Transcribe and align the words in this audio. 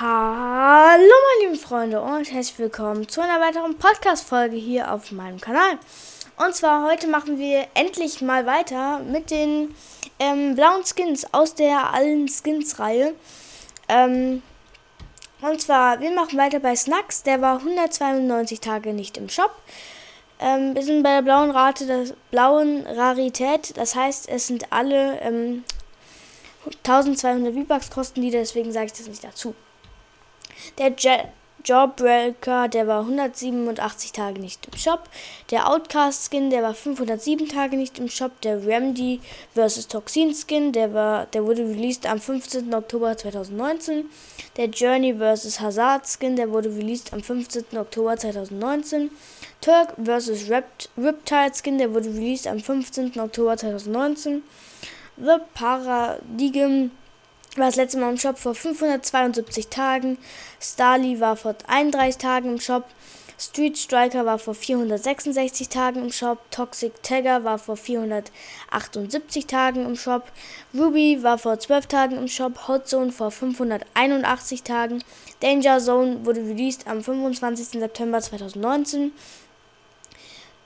Hallo 0.00 0.96
meine 0.96 1.50
lieben 1.50 1.60
Freunde 1.60 2.00
und 2.00 2.30
herzlich 2.30 2.56
willkommen 2.56 3.08
zu 3.08 3.20
einer 3.20 3.40
weiteren 3.40 3.76
Podcast-Folge 3.78 4.54
hier 4.54 4.92
auf 4.92 5.10
meinem 5.10 5.40
Kanal. 5.40 5.76
Und 6.36 6.54
zwar 6.54 6.88
heute 6.88 7.08
machen 7.08 7.36
wir 7.36 7.66
endlich 7.74 8.20
mal 8.20 8.46
weiter 8.46 9.00
mit 9.00 9.32
den 9.32 9.74
ähm, 10.20 10.54
blauen 10.54 10.84
Skins 10.84 11.26
aus 11.34 11.56
der 11.56 11.92
allen 11.92 12.28
Skins-Reihe. 12.28 13.12
Ähm, 13.88 14.42
und 15.40 15.60
zwar, 15.60 15.98
wir 15.98 16.12
machen 16.12 16.38
weiter 16.38 16.60
bei 16.60 16.76
Snacks, 16.76 17.24
der 17.24 17.40
war 17.40 17.56
192 17.58 18.60
Tage 18.60 18.92
nicht 18.92 19.16
im 19.16 19.28
Shop. 19.28 19.50
Ähm, 20.38 20.76
wir 20.76 20.84
sind 20.84 21.02
bei 21.02 21.14
der 21.14 21.22
blauen 21.22 21.50
Rate, 21.50 21.86
der 21.86 22.04
blauen 22.30 22.86
Rarität, 22.86 23.76
das 23.76 23.96
heißt, 23.96 24.28
es 24.28 24.46
sind 24.46 24.72
alle 24.72 25.18
ähm, 25.22 25.64
1200 26.86 27.52
V-Bucks 27.52 27.90
kosten 27.90 28.22
die, 28.22 28.30
deswegen 28.30 28.70
sage 28.70 28.86
ich 28.86 28.92
das 28.92 29.08
nicht 29.08 29.24
dazu. 29.24 29.56
Der 30.78 30.92
Je 30.98 31.24
Jawbreaker, 31.64 32.68
der 32.68 32.86
war 32.86 33.00
187 33.00 34.12
Tage 34.12 34.40
nicht 34.40 34.66
im 34.66 34.78
Shop. 34.78 35.04
Der 35.50 35.68
Outcast 35.68 36.30
Skin, 36.30 36.50
der 36.50 36.62
war 36.62 36.72
507 36.72 37.48
Tage 37.48 37.76
nicht 37.76 37.98
im 37.98 38.08
Shop. 38.08 38.40
Der 38.40 38.64
Remedy 38.64 39.20
vs. 39.54 39.88
Toxin 39.88 40.34
Skin, 40.34 40.72
der 40.72 40.94
war, 40.94 41.26
der 41.26 41.44
wurde 41.44 41.62
released 41.62 42.06
am 42.06 42.20
15. 42.20 42.72
Oktober 42.72 43.16
2019. 43.16 44.06
Der 44.56 44.66
Journey 44.66 45.14
vs. 45.14 45.60
Hazard 45.60 46.06
Skin, 46.06 46.36
der 46.36 46.50
wurde 46.50 46.70
released 46.70 47.12
am 47.12 47.22
15. 47.22 47.76
Oktober 47.76 48.16
2019. 48.16 49.10
Turk 49.60 49.94
vs. 50.02 50.48
Rept 50.48 50.88
Riptide 50.96 51.52
Skin, 51.54 51.78
der 51.78 51.92
wurde 51.92 52.08
released 52.08 52.46
am 52.46 52.60
15. 52.60 53.18
Oktober 53.20 53.56
2019. 53.56 54.42
The 55.16 55.38
Paradigm 55.52 56.92
war 57.56 57.66
das 57.66 57.76
letzte 57.76 57.98
Mal 57.98 58.10
im 58.10 58.18
Shop 58.18 58.38
vor 58.38 58.54
572 58.54 59.68
Tagen. 59.68 60.18
Starly 60.60 61.20
war 61.20 61.36
vor 61.36 61.54
31 61.66 62.18
Tagen 62.18 62.50
im 62.50 62.60
Shop. 62.60 62.84
Street 63.40 63.78
Striker 63.78 64.26
war 64.26 64.40
vor 64.40 64.54
466 64.54 65.68
Tagen 65.68 66.02
im 66.02 66.10
Shop. 66.10 66.38
Toxic 66.50 67.00
Tagger 67.04 67.44
war 67.44 67.58
vor 67.58 67.76
478 67.76 69.46
Tagen 69.46 69.86
im 69.86 69.94
Shop. 69.94 70.24
Ruby 70.74 71.22
war 71.22 71.38
vor 71.38 71.58
12 71.58 71.86
Tagen 71.86 72.16
im 72.16 72.26
Shop. 72.26 72.66
Hot 72.66 72.88
Zone 72.88 73.12
vor 73.12 73.30
581 73.30 74.64
Tagen. 74.64 75.04
Danger 75.40 75.78
Zone 75.78 76.26
wurde 76.26 76.40
released 76.40 76.88
am 76.88 77.02
25. 77.02 77.80
September 77.80 78.20
2019. 78.20 79.12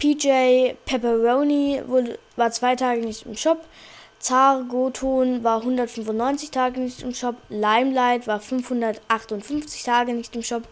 PJ 0.00 0.74
Pepperoni 0.84 1.82
wurde, 1.86 2.18
war 2.34 2.50
zwei 2.50 2.74
Tage 2.74 3.00
nicht 3.00 3.26
im 3.26 3.36
Shop. 3.36 3.64
Zargoton 4.18 5.44
war 5.44 5.58
195 5.58 6.50
Tage 6.50 6.80
nicht 6.80 7.02
im 7.02 7.14
Shop, 7.14 7.36
Limelight 7.48 8.26
war 8.26 8.40
558 8.40 9.82
Tage 9.82 10.14
nicht 10.14 10.34
im 10.34 10.42
Shop, 10.42 10.62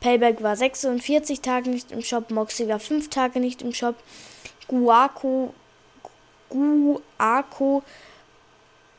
Payback 0.00 0.42
war 0.42 0.56
46 0.56 1.40
Tage 1.40 1.70
nicht 1.70 1.92
im 1.92 2.02
Shop, 2.02 2.30
Moxie 2.30 2.68
war 2.68 2.78
5 2.78 3.10
Tage 3.10 3.40
nicht 3.40 3.62
im 3.62 3.72
Shop, 3.72 3.96
Guaco, 4.68 5.52
Guaco 6.48 7.82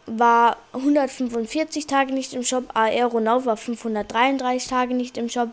war 0.06 0.58
145 0.74 1.88
Tage 1.88 2.14
nicht 2.14 2.34
im 2.34 2.44
Shop, 2.44 2.66
Aeronaut 2.74 3.46
war 3.46 3.58
533 3.58 4.70
Tage 4.70 4.94
nicht 4.94 5.18
im 5.18 5.30
Shop, 5.30 5.50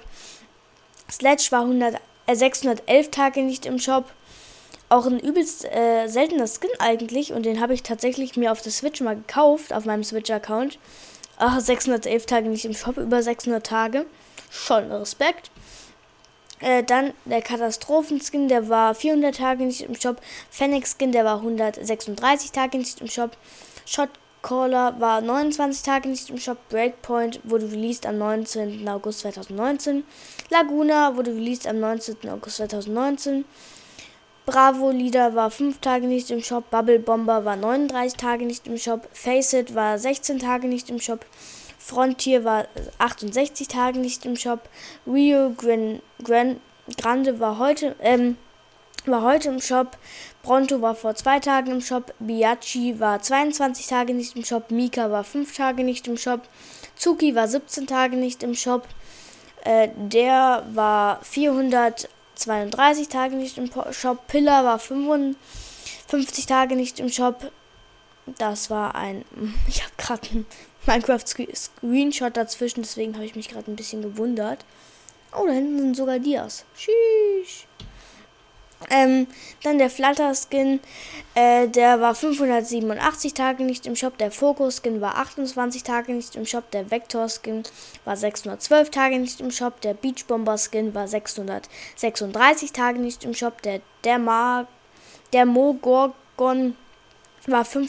Sledge 1.10 1.48
war 1.50 1.62
100, 1.62 2.00
äh, 2.26 2.34
611 2.34 3.10
Tage 3.10 3.42
nicht 3.42 3.66
im 3.66 3.78
Shop, 3.78 4.10
auch 4.90 5.06
ein 5.06 5.20
übelst 5.20 5.64
äh, 5.64 6.08
seltener 6.08 6.48
Skin 6.48 6.70
eigentlich 6.80 7.32
und 7.32 7.46
den 7.46 7.60
habe 7.60 7.72
ich 7.72 7.82
tatsächlich 7.82 8.36
mir 8.36 8.52
auf 8.52 8.60
der 8.60 8.72
Switch 8.72 9.00
mal 9.00 9.16
gekauft, 9.16 9.72
auf 9.72 9.84
meinem 9.84 10.04
Switch-Account. 10.04 10.78
Ach, 11.38 11.60
611 11.60 12.26
Tage 12.26 12.48
nicht 12.48 12.64
im 12.64 12.74
Shop, 12.74 12.98
über 12.98 13.22
600 13.22 13.64
Tage. 13.64 14.04
Schon 14.50 14.90
Respekt. 14.90 15.50
Äh, 16.58 16.82
dann 16.82 17.14
der 17.24 17.40
Katastrophenskin, 17.40 18.48
der 18.48 18.68
war 18.68 18.94
400 18.94 19.36
Tage 19.36 19.64
nicht 19.64 19.82
im 19.82 19.94
Shop. 19.94 20.20
Phoenix 20.50 20.96
Skin, 20.98 21.12
der 21.12 21.24
war 21.24 21.36
136 21.36 22.50
Tage 22.50 22.76
nicht 22.76 23.00
im 23.00 23.06
Shop. 23.06 23.36
Shotcaller 23.86 24.98
war 24.98 25.20
29 25.20 25.84
Tage 25.84 26.08
nicht 26.08 26.30
im 26.30 26.38
Shop. 26.38 26.58
Breakpoint 26.68 27.40
wurde 27.44 27.70
released 27.70 28.06
am 28.06 28.18
19. 28.18 28.86
August 28.88 29.20
2019. 29.20 30.02
Laguna 30.50 31.16
wurde 31.16 31.30
released 31.30 31.68
am 31.68 31.78
19. 31.78 32.28
August 32.28 32.56
2019. 32.56 33.44
Bravo 34.46 34.90
Leader 34.90 35.34
war 35.34 35.50
5 35.50 35.78
Tage 35.78 36.06
nicht 36.06 36.30
im 36.30 36.42
Shop, 36.42 36.70
Bubble 36.70 36.98
Bomber 36.98 37.44
war 37.44 37.56
39 37.56 38.16
Tage 38.16 38.46
nicht 38.46 38.66
im 38.66 38.78
Shop, 38.78 39.08
Faceit 39.12 39.74
war 39.74 39.98
16 39.98 40.38
Tage 40.38 40.66
nicht 40.66 40.88
im 40.88 40.98
Shop, 40.98 41.24
Frontier 41.78 42.44
war 42.44 42.66
68 42.98 43.68
Tage 43.68 43.98
nicht 43.98 44.24
im 44.24 44.36
Shop, 44.36 44.60
Rio 45.06 45.50
Gran, 45.50 46.00
Gran, 46.24 46.56
Grande 46.96 47.38
war 47.38 47.58
heute, 47.58 47.94
ähm, 48.00 48.38
war 49.04 49.22
heute 49.22 49.50
im 49.50 49.60
Shop, 49.60 49.98
Bronto 50.42 50.80
war 50.80 50.94
vor 50.94 51.14
2 51.14 51.40
Tagen 51.40 51.70
im 51.72 51.80
Shop, 51.82 52.14
Biachi 52.18 52.98
war 52.98 53.20
22 53.20 53.86
Tage 53.86 54.14
nicht 54.14 54.36
im 54.36 54.44
Shop, 54.44 54.70
Mika 54.70 55.10
war 55.10 55.22
5 55.22 55.54
Tage 55.54 55.84
nicht 55.84 56.08
im 56.08 56.16
Shop, 56.16 56.40
Zuki 56.96 57.34
war 57.34 57.46
17 57.46 57.86
Tage 57.86 58.16
nicht 58.16 58.42
im 58.42 58.54
Shop, 58.54 58.88
äh, 59.64 59.88
der 59.96 60.64
war 60.72 61.22
400 61.22 62.08
32 62.40 63.08
Tage 63.08 63.36
nicht 63.36 63.58
im 63.58 63.70
Shop. 63.92 64.26
Pillar 64.26 64.64
war 64.64 64.78
55 64.78 66.46
Tage 66.46 66.74
nicht 66.74 66.98
im 66.98 67.08
Shop. 67.10 67.52
Das 68.38 68.70
war 68.70 68.94
ein. 68.94 69.24
Ich 69.68 69.82
habe 69.82 69.92
gerade 69.98 70.28
einen 70.30 70.46
Minecraft-Screenshot 70.86 72.36
dazwischen, 72.36 72.82
deswegen 72.82 73.14
habe 73.14 73.24
ich 73.24 73.36
mich 73.36 73.48
gerade 73.48 73.70
ein 73.70 73.76
bisschen 73.76 74.02
gewundert. 74.02 74.64
Oh, 75.32 75.46
da 75.46 75.52
hinten 75.52 75.78
sind 75.78 75.96
sogar 75.96 76.18
Dias. 76.18 76.64
Tschüss. 76.76 77.66
Ähm, 78.88 79.26
dann 79.62 79.78
der 79.78 79.90
Flutter-Skin, 79.90 80.80
äh, 81.34 81.68
der 81.68 82.00
war 82.00 82.14
587 82.14 83.34
Tage 83.34 83.62
nicht 83.64 83.86
im 83.86 83.94
Shop. 83.94 84.16
Der 84.18 84.30
Focus-Skin 84.30 85.00
war 85.00 85.16
28 85.16 85.82
Tage 85.82 86.12
nicht 86.12 86.34
im 86.34 86.46
Shop. 86.46 86.70
Der 86.70 86.90
Vector-Skin 86.90 87.64
war 88.04 88.16
612 88.16 88.90
Tage 88.90 89.18
nicht 89.18 89.40
im 89.40 89.50
Shop. 89.50 89.80
Der 89.82 89.94
Beach 89.94 90.24
Bomber-Skin 90.26 90.94
war 90.94 91.06
636 91.06 92.72
Tage 92.72 92.98
nicht 92.98 93.24
im 93.24 93.34
Shop. 93.34 93.60
Der, 93.62 93.80
der, 94.04 94.18
Ma 94.18 94.66
der 95.32 95.44
Mogorgon 95.44 96.76
war 97.46 97.64
5 97.64 97.88